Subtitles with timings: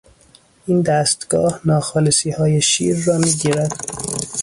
[0.65, 3.73] این دستگاه ناخالصیهای شیر را میگیرد.